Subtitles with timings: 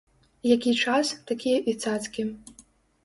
[0.55, 2.27] Які час, такія і цацкі.